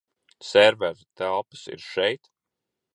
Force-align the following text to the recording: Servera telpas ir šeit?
Servera 0.51 1.05
telpas 1.19 1.63
ir 1.73 1.81
šeit? 1.93 2.23